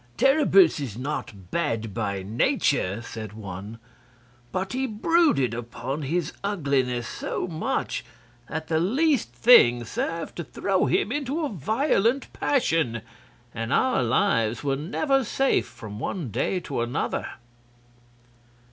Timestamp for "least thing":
8.79-9.83